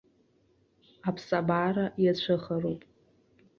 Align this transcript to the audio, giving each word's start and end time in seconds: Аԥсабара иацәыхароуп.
Аԥсабара 1.07 1.85
иацәыхароуп. 2.03 2.81